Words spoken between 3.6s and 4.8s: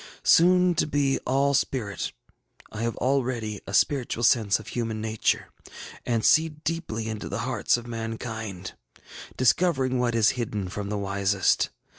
a spiritual sense of